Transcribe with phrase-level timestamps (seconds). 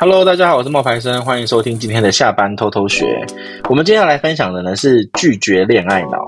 [0.00, 3.26] Hello，大家好，我是冒牌生，欢迎收听今天的下班偷偷学。
[3.68, 6.24] 我们接下来分享的呢是拒绝恋爱脑。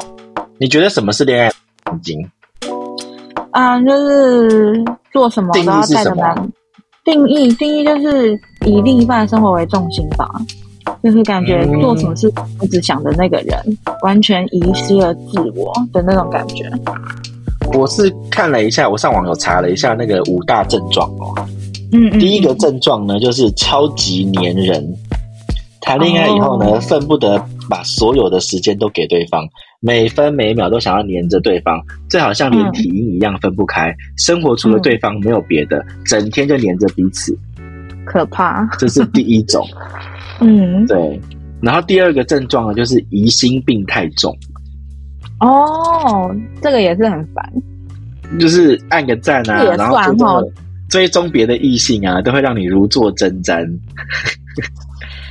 [0.58, 1.48] 你觉得什么是恋爱
[1.84, 2.18] 脑经？
[3.52, 6.34] 嗯，就是做什么都要带着男。
[7.04, 8.32] 定义定义就是
[8.66, 10.28] 以另一半的生活为重心吧，
[11.04, 12.28] 就是感觉做什么事
[12.62, 16.68] 一直想着那个人，嗯、完全遗失了自我的那种感觉。
[17.74, 21.32] 我是看了一下，我上网有查了一下那个五大症状哦。
[21.92, 24.94] 嗯，嗯，第一个症状呢，就是超级黏人。
[25.80, 29.48] 谈恋爱以后呢，哦、恨不得把所有的时间都给对方，
[29.80, 33.88] 每分每秒都想要黏着对方，最好像连体婴一样分不开。
[33.90, 37.36] 嗯、生活除了对方没有别的，嗯、整天就黏着彼此，
[38.04, 38.66] 可怕。
[38.78, 39.66] 这是第一种。
[40.40, 41.18] 嗯，对。
[41.62, 44.36] 然后第二个症状呢，就是疑心病太重。
[45.40, 46.30] 哦，
[46.62, 47.52] 这个也是很烦。
[48.38, 49.96] 就是按个赞啊，然后
[50.90, 53.66] 追踪别的异性啊，都会让你如坐针毡。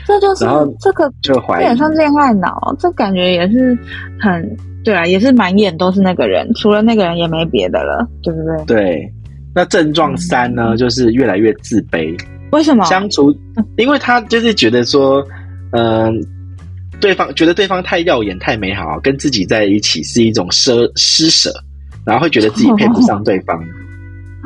[0.07, 0.45] 这就是
[0.79, 3.77] 这个就有点像恋爱脑，这感觉也是
[4.19, 8.65] 很对啊，也是满眼都是那个人，除了那个人也没别的了，对不对？
[8.65, 9.13] 对。
[9.53, 12.15] 那症状三呢，嗯、就是越来越自卑。
[12.51, 12.85] 为什么？
[12.85, 13.35] 相处，
[13.77, 15.23] 因为他就是觉得说，
[15.71, 16.11] 嗯、呃，
[16.99, 21.51] 对方觉得对方太耀眼、太美好，跟自己在一起是一种奢施舍，
[22.05, 23.59] 然后会觉得自己配不上对方。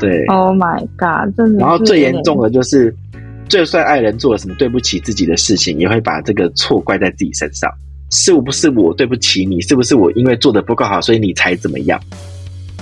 [0.04, 1.36] 哦对，Oh my God！
[1.36, 2.96] 真的然后最严重的就是，
[3.48, 7.70] 就算爱人做了什么对不起自己的事情，也会把这个错怪在自己身上。
[8.12, 9.60] 是不是我对不起你？
[9.62, 12.00] 是不是我因为做的不够好，所以你才怎么样？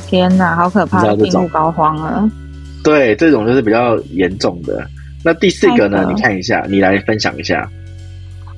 [0.07, 1.01] 天哪，好可怕！
[1.15, 2.29] 病入膏肓了。
[2.83, 4.85] 对，这种就是比较严重的。
[5.23, 6.05] 那第四个呢？
[6.13, 7.69] 你看一下，你来分享一下。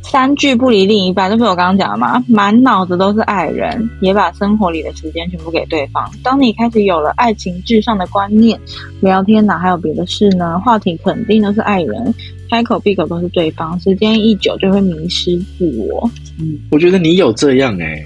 [0.03, 6.07] 三句不离另一半，就是我刚刚讲的嘛，满脑子都是爱人，也把生活里的时间全部给对方。
[6.21, 8.59] 当你开始有了爱情至上的观念，
[9.01, 10.59] 聊天哪还有别的事呢？
[10.59, 12.13] 话题肯定都是爱人，
[12.49, 16.09] 开口闭口都是对方，时间一久就会迷失自我。
[16.39, 18.05] 嗯，我觉得你有这样哎、欸，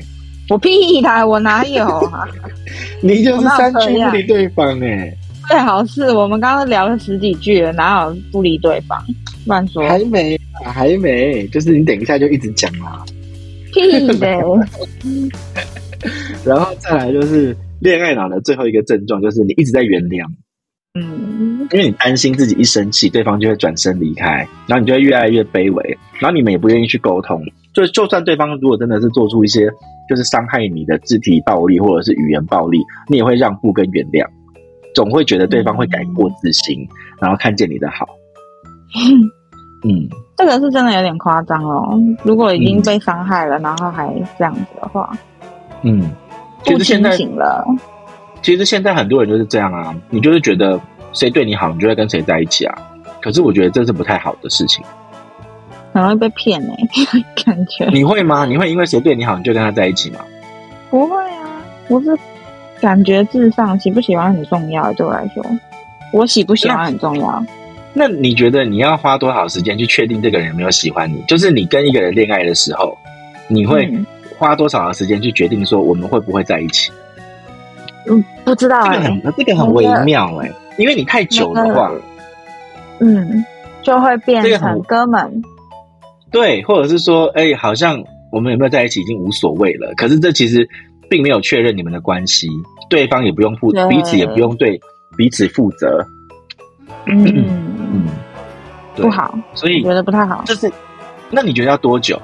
[0.49, 2.25] 我屁他，我哪有啊？
[3.01, 9.01] 你就是三句不离对方哎、欸，最好是我们刚刚聊了十几句了，哪有不理对方？
[9.45, 10.37] 乱说，还没。
[10.63, 13.03] 还没，就是你等一下就一直讲啦。
[13.73, 14.27] 屁的。
[16.45, 20.25] 然后再来就是恋爱脑的最后一个症状，就是你一直在原谅。
[20.99, 27.41] 嗯，因为你担心自己一生气，对方就会转身离开，然后你就会越来越卑微，然后你们也不愿意去沟通。
[27.73, 29.69] 就就算对方如果真的是做出一些
[30.09, 34.25] 就是伤害你的肢体暴力或者是语言暴力，你也会让步跟原谅，
[34.97, 36.87] 总会觉得对方会改过自新，嗯、
[37.21, 38.07] 然后看见你的好。
[39.85, 41.95] 嗯，这个是真的有点夸张哦。
[42.23, 45.15] 如果已经被伤害了，嗯、然后还这样子的话，
[45.83, 46.09] 嗯，
[46.63, 47.63] 其实现在了。
[48.41, 50.81] 其实现在很多人就是这样啊，你就是觉得
[51.13, 52.75] 谁对你好，你就会跟谁在一起啊。
[53.21, 54.83] 可是我觉得这是不太好的事情，
[55.93, 56.87] 可能会被骗呢、欸。
[57.45, 58.45] 感觉你会吗？
[58.47, 60.21] 你会因为谁对你好，你就跟他在一起吗？
[60.89, 62.17] 不会啊，我是
[62.81, 64.91] 感觉至上，喜不喜欢很重要。
[64.93, 65.43] 对我来说，
[66.13, 67.43] 我喜不喜欢很重要。
[67.93, 71.21] 那你觉得你要花多少时间去确定这个人有没有喜欢你？
[71.27, 72.97] 就是你跟一个人恋爱的时候，
[73.47, 73.91] 你会
[74.37, 76.91] 花多少的时间去决定说我们会不会在一起？
[78.09, 81.91] 嗯，不知道这个很这个很微妙哎、欸，因为你太久的话，
[82.99, 83.43] 嗯，
[83.81, 85.41] 就会变成哥们。
[86.29, 89.93] 对，或者是说，哎、欸，好像我们有没有在一起已经无所谓了。
[89.95, 90.69] 可是这其实
[91.09, 92.47] 并没有确认你们的关系，
[92.89, 94.79] 对方也不用负，对彼此也不用对
[95.15, 96.05] 彼此负责。
[97.05, 97.25] 嗯
[97.93, 98.07] 嗯，
[98.95, 100.43] 不好，所以觉得不太好。
[100.45, 100.71] 就是，
[101.29, 102.21] 那你觉得要多久？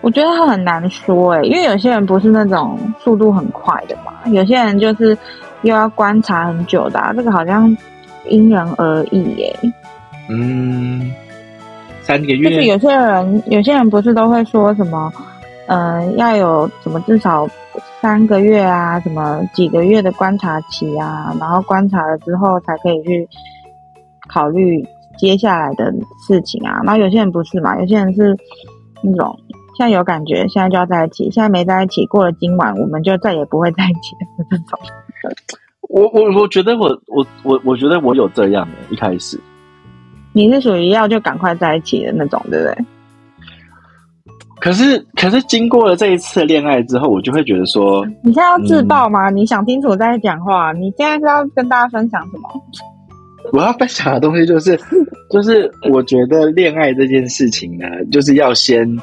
[0.00, 5.16] 我觉得他很难说哎、欸，因为有些人不是那种速度很快的嘛，有些人就是
[5.62, 7.74] 又要观察很久的、啊，这个好像
[8.28, 9.72] 因人而异耶、欸。
[10.28, 11.10] 嗯，
[12.02, 12.50] 三个月。
[12.50, 15.24] 就是有些人，有些人不是都会说什么，嗯、
[15.66, 17.48] 呃，要有什么至少。
[18.00, 23.26] 三个月啊，什么几个月的观察期啊，然后观察了之后才可以去
[24.28, 24.86] 考虑
[25.16, 25.90] 接下来的
[26.26, 26.82] 事情啊。
[26.84, 28.36] 然后有些人不是嘛，有些人是
[29.02, 29.34] 那种
[29.74, 34.78] 现在有感觉，现在就要在一起，现在没在一起，过了今晚我们就再也不会在一起的这种。
[35.88, 39.40] 我我我觉得我我我我觉得我有这样的，一开始
[40.34, 42.84] 你是属于要就赶快在一起的那种，对不对？
[44.64, 49.28] 可是，可是经过了这一次恋爱之后，我就会觉得说，你现在要自爆吗？
[49.28, 50.72] 嗯、你想清楚再讲话。
[50.72, 52.48] 你现在是要跟大家分享什么？
[53.52, 54.74] 我要分享的东西就是，
[55.30, 58.98] 就是我觉得恋爱这件事情呢，就是要先，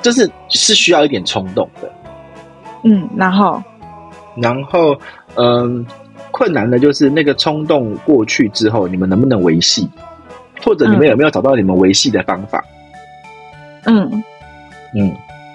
[0.00, 1.90] 就是是需要一点冲动的。
[2.84, 3.60] 嗯，然后，
[4.36, 4.96] 然后，
[5.34, 5.84] 嗯，
[6.30, 9.90] 困难的就是那个冲动过去之后，你们能不能维系？
[10.62, 12.64] 或者你们有没有找到你们维系的方法？
[13.84, 14.22] 嗯嗯，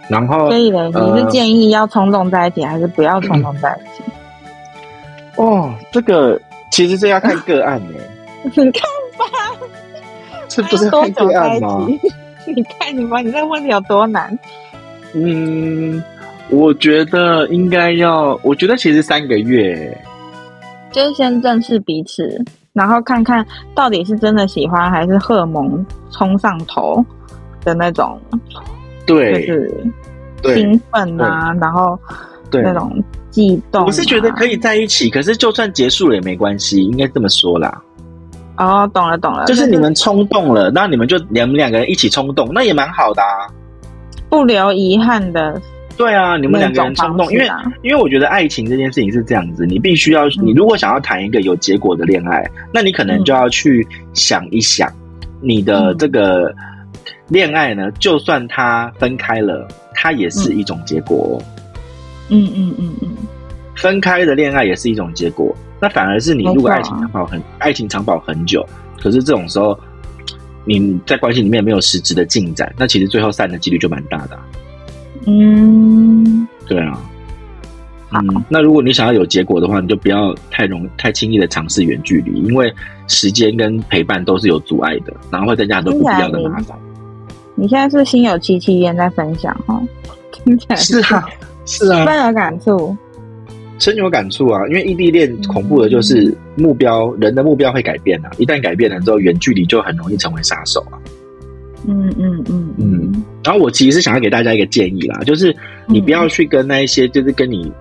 [0.09, 4.03] 然后所以呢，你是建议要冲动在一起，呃、还是不要冲动在一起？
[5.38, 6.39] 哦，这个
[6.69, 8.00] 其实这要看个案呢。
[8.44, 8.81] 你看
[9.18, 9.25] 吧，
[10.47, 11.88] 这不是看个案吗？
[12.45, 14.38] 你看你吧，你这个问题有多难？
[15.13, 16.03] 嗯，
[16.50, 19.97] 我觉得应该要，我觉得其实三个月，
[20.91, 22.44] 就是先认识彼此，
[22.74, 27.03] 然后看看到底是真的喜欢，还是荷尔蒙冲上头
[27.63, 28.19] 的那种，
[29.06, 29.86] 对，就是
[30.56, 32.00] 兴奋啊，然后
[32.52, 33.86] 那种悸动、啊。
[33.86, 37.82] 我是觉得可以在一起，可是就算结束了也没关系，应该这么说啦。
[38.58, 43.50] 哦，懂了懂了，就是你们冲动了，那你们就你们两个人一起冲动，那也蛮好的啊，
[44.30, 45.60] 不留遗憾的。
[45.96, 47.48] 对啊，你们两个人冲动，因为
[47.84, 54.92] 因为我觉得爱情这件事情是这样子，你必须要，你如果想要谈一个有结果的恋爱，嗯，那你可能就要去想一想，
[55.40, 56.54] 你的这个
[57.33, 61.41] 恋爱呢，就算他分开了，它也是一种结果。
[62.30, 63.09] 嗯嗯嗯嗯，
[63.75, 65.53] 分开的恋爱也是一种结果。
[65.80, 68.63] 那反而是你，如果爱情长跑很爱情长跑很久，
[69.01, 69.75] 可是这种时候
[70.63, 74.39] 你在关系里面没有实质的进展，那其实最后散的几率就蛮大的。
[75.25, 77.01] 嗯，对啊。
[78.12, 82.71] 嗯，那如果你想要有结果的话，你就不要太容太轻易的尝试远距离，因为
[83.07, 86.77] 时间跟陪伴都是有阻碍的，然后会增加很多不必要的麻烦。
[87.56, 89.82] 你现在是心有戚戚焉在分享哈？
[90.32, 91.26] 听起来是啊，
[91.66, 92.98] 是啊，深有感触。
[93.80, 98.30] 深有感触啊，因为异地恋恐怖的就是目标，嗯、人的目标会改变啊。
[98.38, 100.98] 一旦改变了之后，远距离就很容易成为杀手啊。
[101.86, 103.24] 嗯嗯嗯嗯。
[103.44, 105.54] 然后我其实是想要给大家一个建议啦，就是
[105.86, 107.72] 你不要去跟那一些就是跟你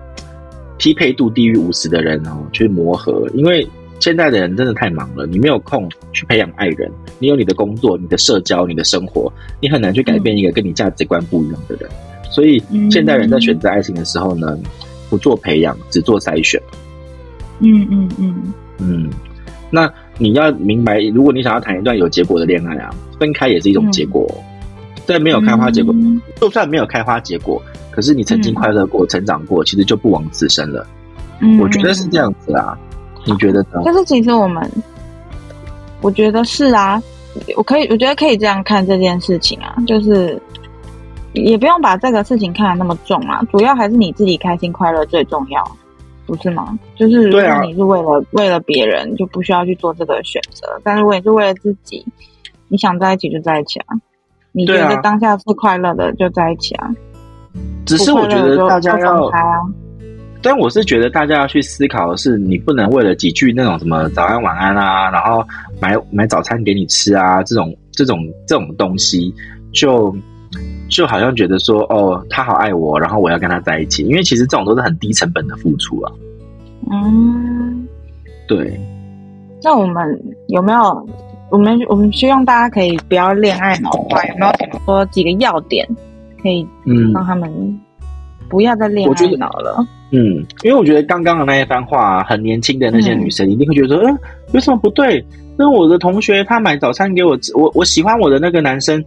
[0.77, 3.65] 匹配度低于五十的人哦去磨合，因为
[4.03, 11.89] 现在的人真的太忙了，你没有空去培养爱人，你有你的工作、你的社交、你的生活，你很难去改变一个跟你价值观不一样的人。
[12.29, 12.61] 所以
[12.91, 14.59] 现代人在选择爱情的时候呢，
[15.09, 16.61] 不做培养，只做筛选。
[17.59, 19.09] 嗯嗯嗯嗯，
[19.71, 24.29] 那你要明白，如果你想要谈一段有结果的恋爱啊，分开也是一种结果。
[25.05, 30.85] 在、嗯、没有开花结果、嗯，就算没有开花结果，可是你曾经快乐过、嗯、成长过，其实就不枉此生了。
[31.39, 32.77] 嗯，我觉得是这样子啊。
[33.25, 33.81] 你觉得呢？
[33.85, 34.69] 但是其实我们，
[36.01, 37.01] 我觉得是啊，
[37.55, 40.41] 我可以，我觉得可以这样看这件事情啊，就是。
[41.35, 45.63] 也不用把这个事情看得那么重啊，主要还是你自己开心快乐最重要，
[46.27, 46.77] 不是吗？
[46.95, 50.79] 就是如果你是为了、啊、为了别人，就不需要去做这个选择。
[50.83, 52.05] 但是我也是为了自己，
[52.67, 53.97] 你想在一起就在一起啊，
[54.51, 56.87] 你觉得当下是快乐的就在一起啊。
[57.83, 59.27] 只是我觉得大家要，
[60.43, 65.43] 但我是觉得大家要去思考的是，你不能为了几句那种什么早安晚安啊，然后
[65.81, 69.33] 买买早餐给你吃啊，这种这种这种东西
[69.71, 70.15] 就。
[70.89, 76.11] 就好像觉得说，哦，他好爱我，然后我要跟他在一起，因为其实这种都是很低成本的付出啊。
[76.91, 77.87] 嗯，
[78.47, 78.79] 对。
[79.63, 80.05] 那我们
[80.49, 81.07] 有没有？
[81.49, 85.87] 我们我们希望大家可以不要恋爱脑化，有没有说几个要点
[86.39, 87.79] 可以嗯让他们
[88.47, 89.75] 不要再恋爱脑了？
[89.79, 89.87] 嗯，
[90.63, 94.19] 因为我觉得刚刚的那一番话，很年轻的那些女生一定会觉得说，嗯，
[94.53, 95.23] 有什么不对？
[95.57, 99.03] 那我的同学他买早餐给我吃，我我喜欢我的那个男生，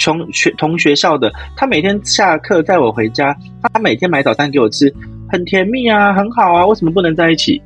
[0.00, 4.92] 从学同学校的，他每天下课载我回家，他每天买早餐给我吃，
[5.28, 7.60] 很甜蜜啊，很好啊，为什么不能在一起？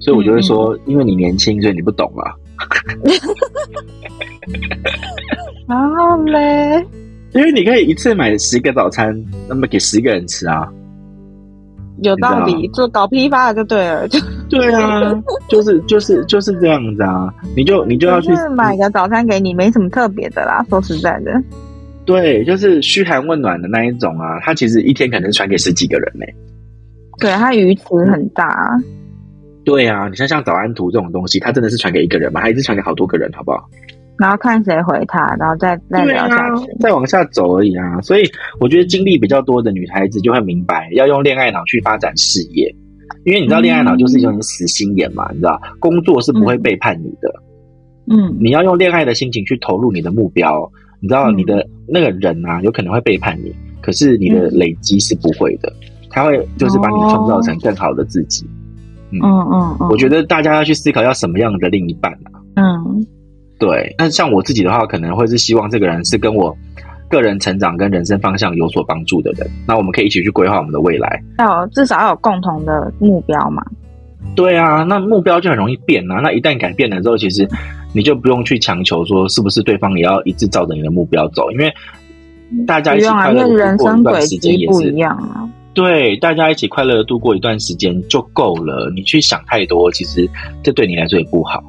[0.00, 2.34] 所以我就会说，嗯、因为你年轻，所以你不懂啊。
[5.68, 6.84] 然后嘞，
[7.34, 9.14] 因为你可以一次买十个早餐，
[9.48, 10.68] 那么给十个人吃啊。
[12.02, 14.08] 有道理，做搞批发的就对了。
[14.48, 15.12] 对啊，
[15.48, 17.32] 就是就是就是这样子啊！
[17.56, 20.64] 你就你就要去买个早餐给你，没什么特别的啦。
[20.68, 21.32] 说实在的，
[22.04, 24.40] 对，就是嘘寒问暖的那一种啊。
[24.40, 26.34] 他其实一天可能传给十几个人呢、欸。
[27.20, 28.70] 对，他鱼池很大、啊。
[29.64, 32.40] 对啊，你像像早安图这种东西，他真的是传给一个人吗？
[32.40, 33.68] 他一直传给好多个人，好不好？
[34.20, 37.98] 然后看谁回他，然后再再聊下去，啊，再往下走而已啊。
[38.02, 38.22] 所以
[38.60, 42.70] 我觉得经历比较多的女孩子就会明白，要用恋爱脑去发展事业，
[43.24, 47.32] 因为你知道恋爱脑就是一种死心眼嘛，嗯，你知道工作是不会背叛你的，
[48.10, 53.50] 嗯，你要用恋爱的心情去投入你的目标，你知道你的那个人啊，有可能会背叛你，
[53.80, 55.72] 可是你的累积是不会的，
[56.10, 58.44] 他会就是把你创造成更好的自己。
[59.12, 59.18] 嗯。
[59.22, 63.06] 嗯嗯，我觉得大家要去思考要什么样的另一半啊，嗯。
[63.60, 66.56] 对，那像我自己的话，可能会是希望这个人是跟我
[67.08, 71.22] 个人成长跟人生方向有所帮助的人，那我们可以一起去规划我们的未来。
[71.38, 73.62] 要至少要有共同的目标嘛？
[74.34, 76.20] 对啊，那目标就很容易变啊。
[76.22, 77.48] 那一旦改变了之后，其实
[77.92, 81.72] 你就不用去强求说是不是对方也要一直照着你的目标走，因为
[82.66, 85.48] 大家一起快乐的度过一段时间也是一样啊。
[85.74, 88.90] 对，大家一起快乐的度过一段时间就够了。
[88.94, 90.28] 你去想太多，其实
[90.62, 91.62] 这对你来说也不好。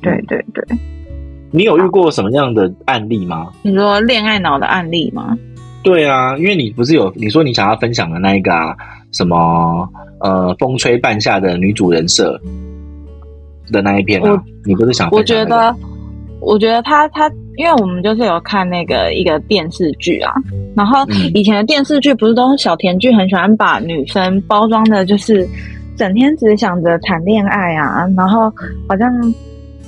[0.00, 0.64] 对对对，
[1.50, 3.48] 你有遇过什么样的案例吗？
[3.62, 5.36] 你说恋爱脑的案例吗？
[5.82, 8.76] 对啊，因为你不是有你说你想要分享的那一个啊，
[9.12, 9.88] 什么
[10.20, 12.38] 呃风吹半夏的女主人设
[13.72, 14.42] 的那一篇啊？
[14.64, 15.08] 你不是想？
[15.10, 15.74] 我觉得，
[16.40, 20.34] 我觉得他他，因为我们就是有看那个一个电视剧啊，
[20.76, 25.48] 然后以前的电视剧不是都是小甜剧，很喜欢把女生包装的，就是
[25.96, 28.52] 整天只想着谈恋爱啊，然后
[28.86, 29.08] 好像。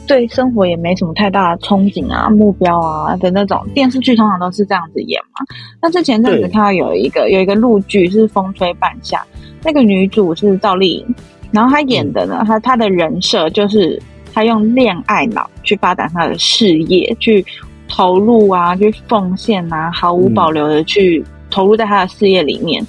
[0.06, 5.44] 对生活也没什么太大的憧憬啊、目标啊的那种电视剧，通常都是这样子演嘛。
[5.80, 9.18] 那之前阵子看到有一个有一个陆剧是《风吹半夏》，
[9.64, 11.14] 那个女主是赵丽颖，
[11.52, 14.00] 然后她演的呢，她她的人设就是
[14.34, 17.44] 她用恋爱脑去发展她的事业，去
[17.88, 22.84] 投入啊，去奉献啊，毫无保留的去投入在她的事业里面。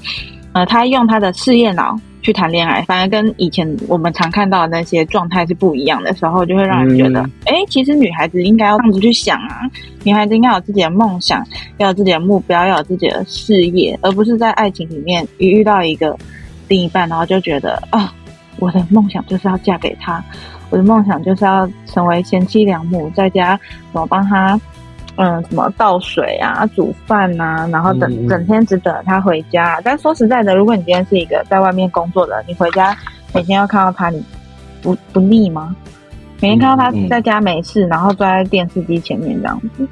[0.53, 1.95] 呃，她用她的事业脑。
[2.23, 9.59] 去谈恋爱，反而跟以前我们常看到的那些状态是不一样的时候，就会让人觉得，哎、嗯，其实女孩子应该要这样子去想啊，
[10.03, 11.45] 女孩子应该有自己的梦想，
[11.77, 16.17] 要有自己的目标，要有自己的事业，而不是在爱情里面一遇到一个
[16.69, 18.13] 另一半，然后就觉得啊，
[18.57, 20.23] 我的梦想就是要嫁给他，
[20.69, 23.59] 我的梦想就是要成为贤妻良母，在家
[23.91, 24.59] 怎么帮他。
[25.15, 29.79] 嗯，什么倒水啊、煮饭啊，然后等、嗯、整天只等他回家。
[29.83, 32.97] 但说实在的，如果你今天是一个在外面工作的，你回家
[33.33, 34.23] 每天要看到他，你
[34.81, 35.75] 不不腻吗？
[36.41, 39.87] 每天看到他在家没事，嗯、然后坐在电视机前面这样子，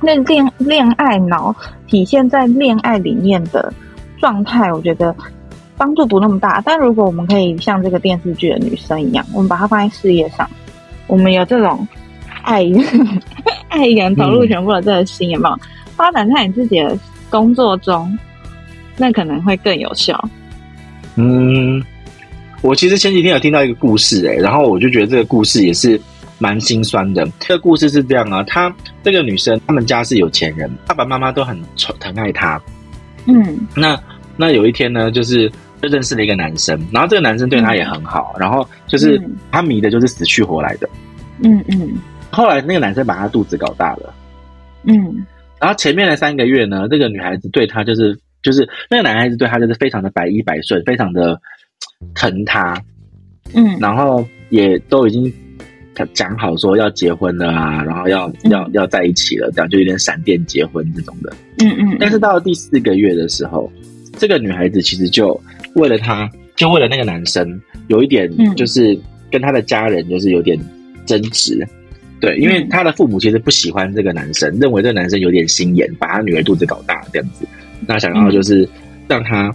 [0.00, 1.54] 那恋恋爱脑
[1.86, 3.72] 体现在恋爱里面的
[4.18, 5.14] 状态，我觉得
[5.76, 6.60] 帮助不那么大。
[6.64, 10.48] 但如果我们可以像这个电视剧的女生一样，我们把它放在事业上，
[11.06, 11.88] 我们有这种
[12.44, 12.64] 爱。
[13.68, 15.58] 爱一个人投入全部的这个心，有没有
[15.96, 16.96] 发展在你自己的
[17.28, 18.16] 工作中？
[18.96, 20.16] 那可能会更有效。
[21.16, 21.82] 嗯，
[22.62, 26.00] 我其实前几天有听到一个故事、欸，哎，然后我就觉得这个故事也是
[26.38, 27.28] 蛮心酸的。
[27.40, 28.72] 这个故事是这样啊，她
[29.02, 32.62] 这个女生，他们家是有钱人，爸爸妈妈都很宠疼爱她。
[33.26, 34.00] 嗯，那
[34.36, 35.50] 那有一天呢，就是
[35.82, 39.20] 就认识了一个男生，然后这个男生对她也很好，嗯、然后就是
[39.50, 40.88] 他迷的就是死去活来的。
[41.42, 41.92] 嗯嗯。
[42.34, 44.12] 嗯后来那个男生把她肚子搞大了，
[44.84, 45.24] 嗯，
[45.60, 51.40] 然后前面的三个月呢，这个女孩子对他就是就是那个男孩子对他就是非常的百依百顺，非常的
[52.14, 52.76] 疼她，
[53.54, 55.32] 嗯，然后也都已经
[56.12, 61.96] 讲好说要结婚了啊，然后要、嗯、要要在一起了，这样就有点闪电结婚这种的，嗯嗯。
[62.00, 63.72] 但是到了第四个月的时候，
[64.18, 65.40] 这个女孩子其实就
[65.76, 68.98] 为了他，就为了那个男生，有一点就是
[69.30, 70.58] 跟他的家人就是有点
[71.06, 71.64] 争执。
[72.24, 77.46] 对，因为他的父母其实不喜欢这个男生，认为这个男生有点心眼，把他女儿肚子搞大这样子。
[77.86, 78.66] 那想要就是
[79.06, 79.54] 让他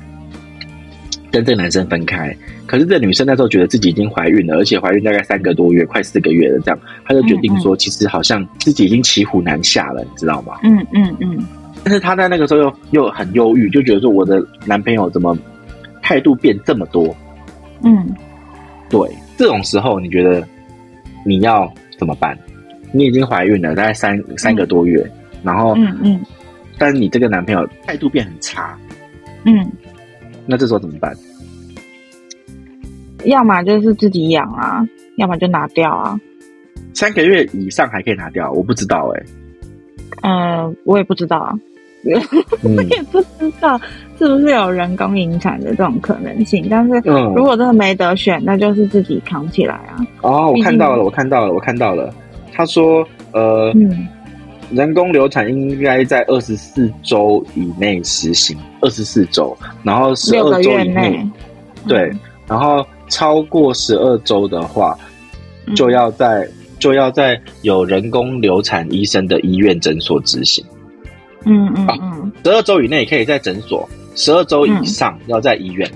[1.32, 2.36] 跟这个男生分开。
[2.68, 10.60] 可是这女生那时候觉得自己已经怀孕了，而且怀孕大概三个多月，快四个月了，这样，她就决定说，其实好像自己已经骑虎难下了，你知道吗？
[10.64, 11.44] 嗯嗯嗯。
[11.84, 15.36] 但是她在那个时候又又很忧郁，就觉得说我的男朋友怎么
[16.04, 17.16] 态度变这么多？
[17.84, 18.14] 嗯，
[18.90, 20.48] 对，这种时候你觉得
[21.26, 22.38] 你要怎么办？
[22.92, 26.22] 你已经怀孕了，大概三三个多月，嗯、然后，嗯嗯，
[26.78, 28.78] 但是你这个男朋友态度变很差，
[29.46, 29.72] 嗯，
[30.46, 31.16] 那这时候怎么办？
[33.26, 34.86] 要么就是自己养啊，
[35.18, 36.20] 要么就拿掉啊。
[36.94, 39.26] 三个月以上还可以拿掉，我不知道哎、欸。
[40.24, 41.54] 嗯，我也不知道啊，
[42.64, 43.80] 我也不知道
[44.18, 46.66] 是不是有人工引产的这种可能性。
[46.70, 46.94] 但是，
[47.36, 50.00] 如果真的没得选，那就是自己扛起来啊。
[50.22, 52.14] 哦，我看到了，我看到了，我看到了。
[52.60, 54.06] 他说：“呃，嗯、
[54.70, 61.26] 人工流产应该在二十四周以内实行，二十四周，然后十二周以内，
[61.88, 64.94] 对，嗯、然后超过十二周的话，
[65.74, 70.62] 就要在、嗯、就要在有人工流产医生的医院诊所执行。
[71.46, 75.90] 嗯嗯嗯，十二周以内可以在诊所，十二周以上要在医院。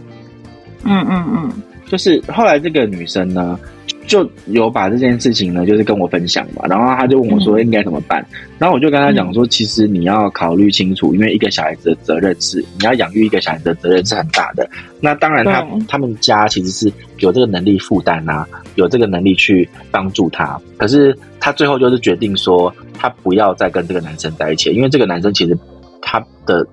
[0.86, 1.52] 嗯嗯嗯，
[1.88, 3.60] 就是后来这个女生呢。”
[4.06, 14.70] 就有把这件事情呢，就是跟我分享嘛，然后他就问我说应该怎么办，嗯、然后我就跟他讲说，其实你要考虑清楚，因为一个小孩子的责任是你要养育一个小孩子的责任是很大的。
[15.00, 20.60] 那当然他，他们家其实是有这个能力负担啊，有这个能力去帮助他。
[20.78, 25.58] 可是他最后就是决定说，他不要再跟这个男生在一起，因为这个男生其实
[26.02, 26.66] 他的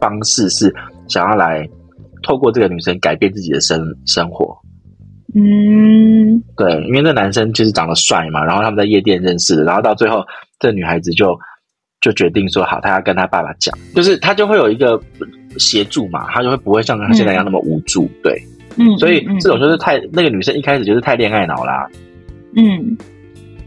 [0.00, 0.74] 方式是
[1.08, 1.68] 想要来
[2.22, 4.56] 透过这个女生改变自己的生生活。
[5.34, 6.15] 嗯，
[6.56, 10.24] 对，因为那男生就是长得帅嘛，然后他们在夜店认识的，然后到最后
[10.58, 11.38] 这女孩子就
[12.00, 15.00] 就决定说好，她要跟她爸爸讲，就是她就会有一个
[15.58, 18.42] 协助嘛，她就会不会像她现在一样那么无助，嗯、对，
[18.76, 21.88] 嗯，所以这种就是太那个女生一开始就是太恋爱脑啦，
[22.54, 22.96] 嗯，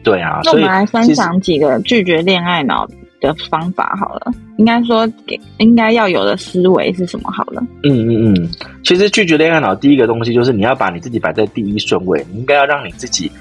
[0.03, 2.87] 对啊，那我们来分享几个拒绝恋爱脑
[3.19, 7.61] 的方法好了，应该说给应该要有的思维是什么好了？
[7.83, 8.49] 嗯嗯嗯，
[8.83, 13.31] 其实拒绝恋爱脑第一个东西就是你要把你自己摆在第一顺位，你应该要让你自己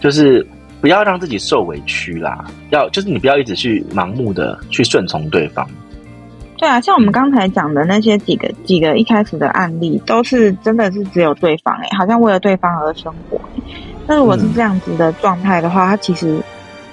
[0.00, 0.46] 就是
[0.80, 5.68] 不要让自己受委屈啦，要就是你不要一直去盲目的去顺从对方。
[6.56, 13.62] 对啊，像我们刚才讲的那些几个几个一开始的案例，都是真的是只有对方哎、欸，好像为了对方而生活、欸。
[14.06, 16.40] 那如果是这样子的状态的话，他其实。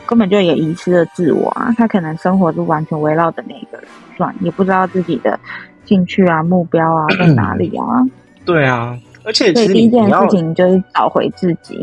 [0.07, 1.71] 根本就也遗失了自我啊！
[1.77, 3.87] 他可能生活是完全围绕着那个人
[4.17, 5.39] 转，也不知道自己的
[5.85, 8.01] 兴趣啊、目标啊在哪里啊。
[8.45, 11.77] 对啊，而且其实第一件事情就是找回自己。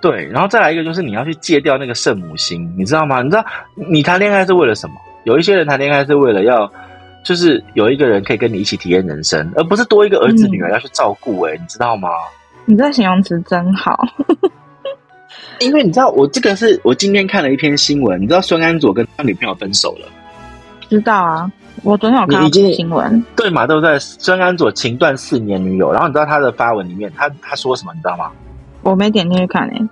[0.00, 3.22] 对，然后再来一个就是你要去戒掉那个圣母心，你知道吗？
[3.22, 4.94] 你知道你谈恋爱是为了什么？
[5.24, 6.70] 有一些人谈恋爱是为了要，
[7.24, 11.52] 就是有一个人可以跟你一起体验人生，而不是多一个儿子女儿要去照顾、欸。
[11.52, 12.08] 哎、嗯，你知道吗？
[12.66, 14.06] 你这形容词真好。
[15.60, 20.06] 因为你知道，我这个是我今天看了一篇新闻，你知道孙安佐跟他女朋友分手了？
[20.88, 21.50] 知道啊，
[21.82, 23.66] 我昨天有看到新闻，对嘛？
[23.66, 23.98] 对不对？
[23.98, 27.92] 孙安佐情断四年女友，然后你知道他的发文里面，他他说什么？
[27.94, 28.30] 你知道吗？
[28.82, 29.88] 我没点进去看诶、欸。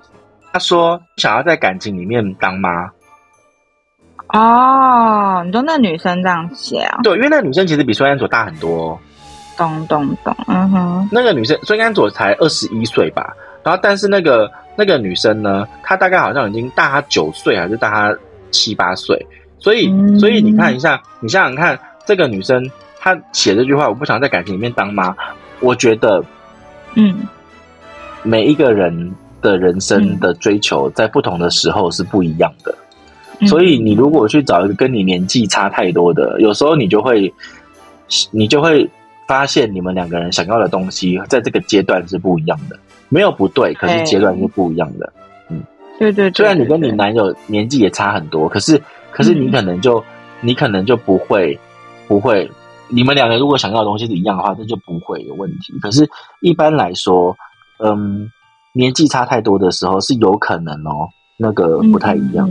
[0.52, 2.90] 他说想要在感情里面当妈。
[4.28, 7.00] 哦，你说那女生这样写啊？
[7.02, 8.98] 对，因为那女生其实比孙安佐大很多、哦。
[9.56, 11.08] 懂懂懂，嗯哼。
[11.10, 13.34] 那个女生孙安佐才二十一岁吧？
[13.62, 18.18] 然后，但是那个那个女生呢，她大概好像已经大她九岁，还是大她
[18.50, 19.26] 七八岁。
[19.58, 25.14] 所以，嗯、所以你看一下，你想想看，这个女生她写这句话，我不想在感情里面当妈。
[25.60, 26.24] 我觉得，
[26.94, 27.20] 嗯，
[28.24, 32.74] 每一个人的人生的追求，在不同的时候是不一样的。
[33.38, 37.32] 嗯、所以，你如果去找一个跟你年纪差太多的，有时候你就会，
[38.32, 38.90] 你就会
[39.28, 42.76] 发现，你们两个人想要的东西，在这个阶段是不一样的。
[43.12, 45.12] 没有不对，可是阶段是不一样的。
[45.50, 45.62] 嗯，
[45.98, 50.04] 对对，对，虽然你跟你男友年纪也差很多，可是可是你可能就、嗯、
[50.40, 51.60] 你可能就不会
[52.08, 52.50] 不会，
[52.88, 55.78] 你们两个如果想要的东西是一样的话，那就不会有问题。
[55.82, 56.08] 可是
[56.40, 57.36] 一般来说，
[57.78, 58.30] 嗯，
[58.72, 62.48] 年纪差太多的时候是有可能哦，那个不太一样。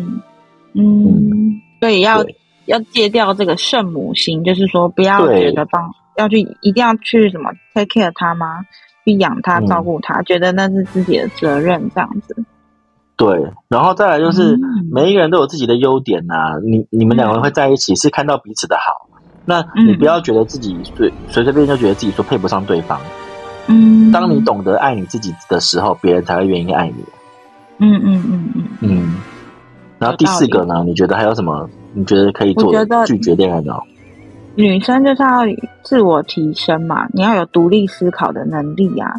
[0.76, 2.24] 嗯，嗯，所以要
[2.66, 8.64] 要戒掉这个圣母心，就是说不要觉得帮要去一定要去什么 take care 他吗？
[9.06, 12.36] 去养他，照顾他，嗯，觉得那是自己的责任，这样子。
[13.16, 14.58] 对，然后再来就是，
[14.92, 16.54] 每一个人都有自己的优点呐，啊。
[16.64, 19.10] 你你们两个人会在一起，是看到彼此的好。
[19.46, 23.00] 那你不要觉得自己随随随便便就觉得自己说配不上对方。
[23.68, 24.12] 嗯。
[24.12, 27.04] 当你懂得爱你自己的时候，别人才会愿意爱你。
[27.80, 29.16] 嗯嗯嗯嗯嗯。
[30.00, 30.84] 然后第四个呢？
[30.86, 31.70] 你觉得还有什么？
[31.94, 32.74] 你觉得可以做
[33.06, 33.84] 拒绝恋爱脑？
[34.56, 35.42] 女生就是要
[35.82, 39.16] 自我提升嘛，你要有独立思考的能力啊。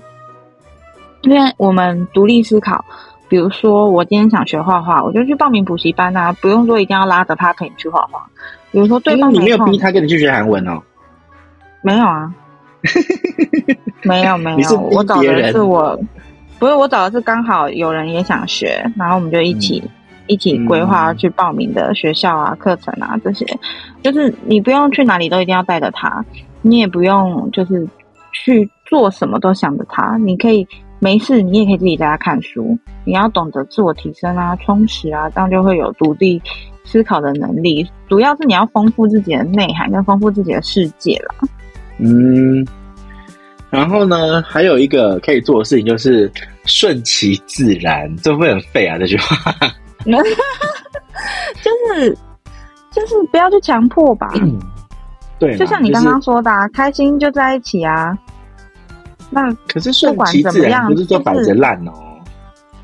[1.23, 2.85] 因为我们独立思考，
[3.29, 8.27] 比如说我今天想学画画，我就去报名补习班啊，不用说一定要拉着他陪你去画画。
[8.71, 10.83] 比如说对方，你没有逼他跟你去学韩文哦？
[11.83, 12.35] 没有啊，
[14.03, 15.99] 没 有没有，我找的是我，
[16.59, 19.83] 不是我找的是刚好有人也想学，然后我们就一起。
[19.85, 19.90] 嗯
[20.26, 23.46] 一起规划去报名的学校啊、课程啊这些，
[24.02, 26.24] 就是你不用去哪里都一定要带着他，
[26.62, 27.87] 你也不用就是
[28.32, 30.66] 去做什么都想着他，你可以
[30.98, 32.78] 没事，你也可以自己在家看书。
[33.04, 36.40] 你要懂得自我提升啊、充实啊，这样就会有独立
[36.85, 37.85] 思考的能力。
[38.08, 41.48] 主要是你要丰富自己的内涵，跟丰富自己的世界啦。
[41.98, 42.64] 嗯，
[43.70, 46.30] 然后呢，还有一个可以做的事情就是
[46.64, 48.96] 顺其自然，这会很废啊？
[48.96, 49.52] 这句话。
[51.62, 52.17] 就是
[52.91, 54.59] 就是不要去强迫吧，嗯、
[55.38, 58.17] 对，就像你刚刚说的、啊，就是、开心就在一起啊。
[59.31, 61.93] 那可是不管怎么样不是说摆着烂哦。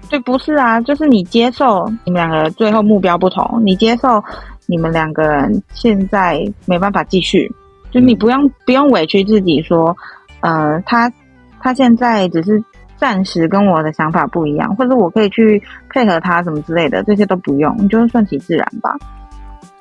[0.08, 4.22] 对，不是啊，就是你接受你们两个最后目标不同，你接受
[4.66, 7.52] 你们两个人现在没办法继续，
[7.90, 9.94] 就你不用、嗯、不用委屈自己说，
[10.40, 11.12] 呃，他
[11.60, 12.62] 他现在只是。
[12.98, 18.96] 暂时跟我的想法不一样，或者我可以去配合他什么之类的，这些都不用，你就顺其自然吧。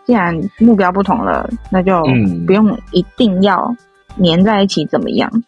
[0.06, 2.02] 既然目标不同了，那就
[2.46, 3.76] 不用一定要
[4.16, 5.30] 黏在一起，怎么样？
[5.34, 5.44] 嗯、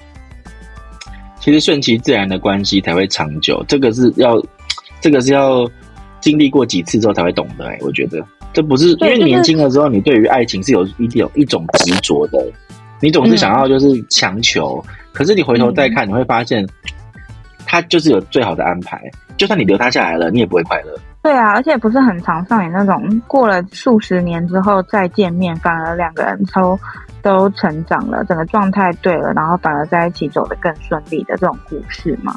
[1.40, 4.42] 其实顺其自然的关系才会长久，这个是要，
[5.00, 5.66] 这个是要
[6.20, 7.76] 经历过几次之后才会懂的、欸。
[7.76, 12.44] 哎，我觉得这不是因为年轻的时候，你对于爱情是有一有一种执着的，
[13.00, 16.68] 你总是想要就是强求，嗯、可是你回头再看，你会发现。
[17.70, 19.00] 他就是有最好的安排。
[19.38, 20.94] 就算你留他下来了，你也不会快乐。
[21.22, 26.78] 对啊，而且不是很常上演那种过了数十年之后再见面，反而两个人都
[27.22, 32.34] 都成长了，整个状态对了，然后反而在一起走得更顺利的这种故事吗？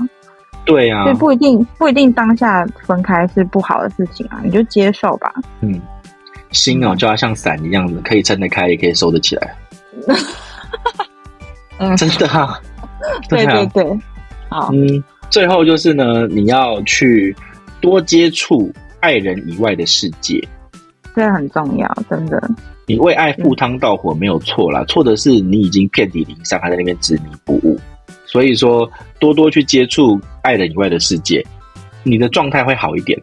[0.64, 5.32] 对啊，所以不一定不一定当下分开是不好的事情啊，你就接受吧。
[5.60, 5.80] 嗯，
[6.52, 9.54] 心哦就要像伞一样的，可以撑得开，也可以收得起来。
[11.78, 12.60] 嗯， 真的啊。
[13.28, 13.98] 对对对，
[14.48, 14.70] 好。
[14.72, 17.34] 嗯，最后就是呢，你要去
[17.80, 20.38] 多接触爱人以外的世界，
[21.16, 22.38] 这很重要，真的。
[22.86, 27.80] 你为爱赴汤蹈火没有错啦，错的是你已经遍体鳞伤，还在那边执迷不悟。
[28.26, 28.86] 所以说，
[29.18, 31.42] 多多去接触爱人以外的世界，
[32.02, 33.18] 你的状态会好一点。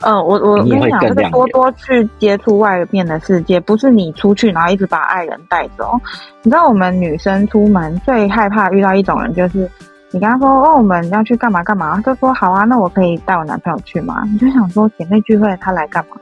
[0.00, 5.92] 嗯、呃，我我跟你讲，这个多多去接触外面的世界，不是你出去然后一直把爱人带走。
[6.42, 9.70] 你知道，我们女生出门最害怕遇到一种人，就是
[10.12, 14.22] 你跟他说哦，我们要去干嘛干嘛，他就说好啊，那我可以带我男朋友去吗？
[14.30, 16.16] 你就想说姐妹聚会他来干嘛？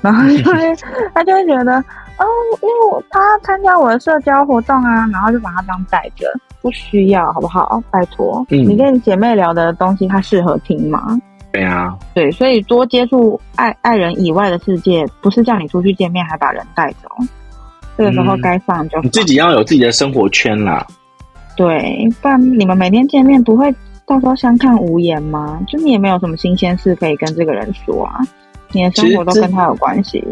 [0.00, 0.74] 然后就会
[1.14, 1.76] 他就会觉得
[2.18, 2.24] 哦，
[2.62, 6.26] 因为我他参加我的社交活动啊，然后就把他当带着。
[6.60, 7.82] 不需要，好不好？
[7.90, 11.18] 拜托，嗯，你跟你姐妹聊的东西，他适合听吗？
[11.52, 17.08] 对啊，对，所以多接触爱爱人以外的世界，不是叫你出去见面还把人带走。
[17.98, 20.86] 这个时候该放就放，嗯，你自己要有自己的生活圈啦。
[21.56, 23.72] 对，不然你们每天见面不会
[24.06, 25.60] 到时候相看无言吗？
[25.68, 28.18] 就你也没有什么新鲜事可以跟这个人说啊，
[28.72, 30.22] 你的生活都跟他有关系。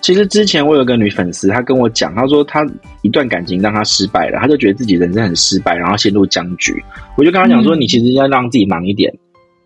[0.00, 2.64] 其实之前我有个女粉丝，她跟我讲，她说她
[3.02, 6.80] 一段感情让她失败了，她就觉得自己人生很失败，然后陷入僵局。
[7.16, 9.12] 我就跟她讲说，你其实要让自己忙一点，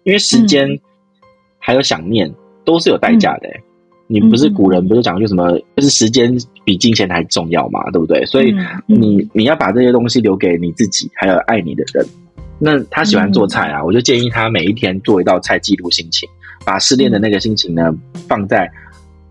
[0.04, 0.66] 因为时间
[1.58, 2.32] 还有想念
[2.64, 3.48] 都是有代价的。
[4.06, 8.24] 你不是古人不是讲句什么，就是时间比金钱还重要嘛，对不对？
[8.26, 8.54] 所以
[8.86, 12.06] 你你要把这些东西留给你自己，还有爱你的人。
[12.58, 16.28] 那他喜欢做菜啊，我就建议他每一天做一道菜，记录心情，
[16.64, 17.92] 把失恋的那个心情呢
[18.28, 18.70] 放在。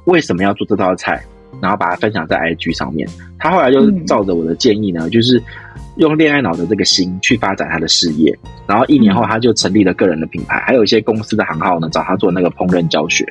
[0.05, 1.23] 为什么要做这道菜？
[1.61, 3.07] 然后把它分享在 IG 上面。
[3.37, 5.39] 他后来就照着我的建议呢，嗯、就是
[5.97, 8.35] 用恋爱脑的这个心去发展他的事业。
[8.65, 13.23] 然后一年后，他就成立了个人的品牌，嗯、还有一些公司的行号呢，找他做那个烹饪教学。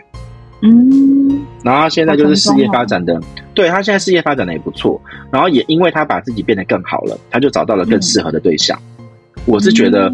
[0.62, 5.00] 嗯，然后现在就是事业发展的，他对他现在事业发展的也不错。
[5.30, 8.78] 然后也因为他把自己变得更好了，他就找到了更适合的对象。
[8.98, 9.06] 嗯、
[9.46, 10.12] 我是觉得。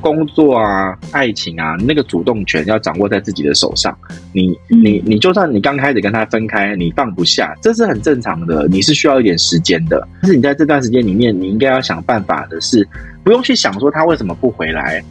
[0.00, 3.96] 工作啊，爱情啊，那个主动权要掌握在自己的手上。
[4.34, 8.68] 你你你，就算你刚开始跟他分开，你放不下，这是很正常的。
[8.68, 10.06] 你是需要一点时间的。
[10.20, 12.86] 但是你在这段时间里面，你应该要想办法的是，
[13.22, 15.02] 不用去想说他为什么不回来，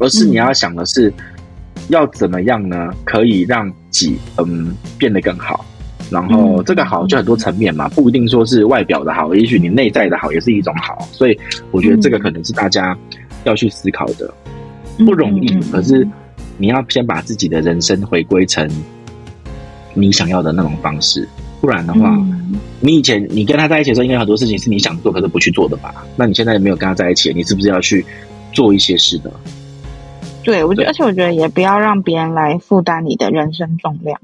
[0.00, 1.12] 而是你要想的是，
[1.88, 2.90] 要怎么样呢？
[3.04, 5.64] 可以让己嗯变得更好。
[6.10, 11.06] 然后这个好就很多层面嘛，不一定说是外表的好，也许你内在的好也是一种好。
[11.12, 11.38] 所以
[11.70, 12.96] 我觉得这个可能是大家。
[13.44, 14.34] 要去思考的
[15.04, 16.04] 不容易，可是
[16.58, 18.68] 你要先把自己的人生回归成
[19.94, 21.28] 你想要的那种方式，
[21.60, 22.18] 不然的话，
[22.80, 25.94] 你以前你跟他在一起的时候，应该很多事情是你想做可是不去做的吧？
[26.16, 28.04] 那你现在也没有跟他在一起，你是不是要去
[28.52, 29.30] 做一些事的？
[30.46, 34.18] 对，我觉得，而且我觉得也不要让别人来负担你的人生重量，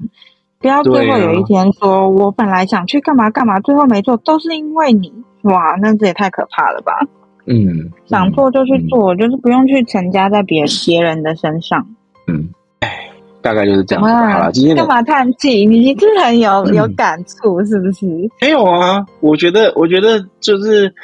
[0.59, 6.93] 不要最后有一天说我本来想去干嘛干嘛，最后没做，都是因为你，哇，那这也太可怕了吧！
[7.45, 11.85] 嗯，想做就去做，嗯、就是不用去强加在别别人的身上。
[12.27, 12.47] 嗯，
[12.79, 13.09] 哎，
[13.41, 14.09] 大概就是这样子。
[14.09, 15.65] 好了，今天干嘛叹气？
[15.65, 18.05] 你一定很有、嗯、有感触，是不是？
[18.39, 20.95] 没有啊，我觉得，我觉得就是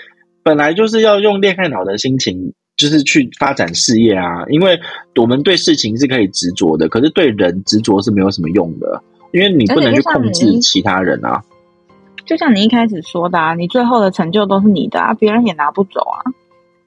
[0.41, 4.43] 本来就是要用恋爱脑的心情，就是去发展事业啊。
[4.47, 4.79] 因为
[5.15, 11.43] 我们对事情是可以执着的，可是对人执着是没有什么用的，因为你不能去控制其他人啊。
[12.25, 16.17] 就像你一开始说的啊，你最后的成就都是你的啊，别人也拿不走啊。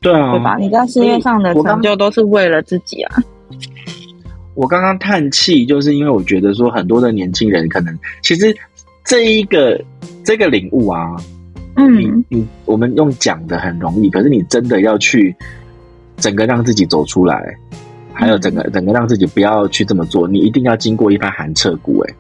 [0.00, 0.57] 对啊，对吧？
[0.57, 3.22] 你在事业上的成就都是为了自己啊。
[4.55, 8.55] 我刚刚叹气，就是因为我觉得说很多的年轻人可能其实
[9.05, 9.81] 这一个
[10.24, 11.16] 这个领悟啊，
[11.76, 15.35] 嗯，你你我们用讲的很容易，可是你真的要去
[16.23, 17.55] 整个让自己走出来，
[18.13, 22.15] 还有整个整个让自己不要去这么做，你一定要经过一番寒彻骨，哎。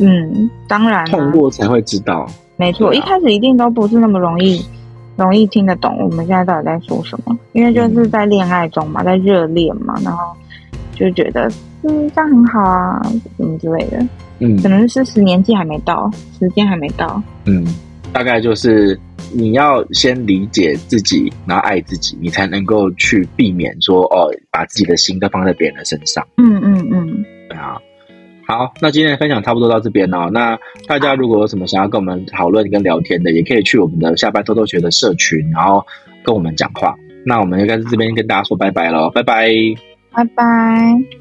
[0.00, 2.28] 嗯，当然，痛过才会知道。
[2.56, 4.62] 没错，啊、一开始一定都不是那么容易，
[5.16, 7.36] 容易听得懂我们现在到底在说什么。
[7.52, 10.36] 因为就是在恋爱中嘛，在热恋嘛，然后
[10.94, 11.50] 就觉得
[11.82, 13.02] 嗯，这样很好啊，
[13.38, 14.06] 什么之类的。
[14.40, 17.20] 嗯，可能是时年纪还没到，时间还没到。
[17.46, 17.66] 嗯，
[18.12, 18.98] 大概就是
[19.34, 26.26] 你要先理解自己，然后爱自己，你才能够去避免说哦，把自己的心都放在别人的身上。
[26.36, 27.78] 嗯嗯嗯，对啊。
[28.46, 30.30] 好，那今天的分享差不多到这边哦。
[30.32, 35.84] 那大家如果有什么想要跟我们讨论跟聊天的，也可以去我们的下班偷偷学的社群，然后
[36.24, 36.96] 跟我们讲话。
[37.26, 39.50] 那我们就在这边跟大家说拜拜喽，拜拜，
[40.12, 41.17] 拜拜。